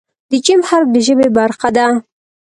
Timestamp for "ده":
1.77-1.87